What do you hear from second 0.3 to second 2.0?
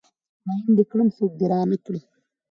ميين د کړم سوک د رانه کړ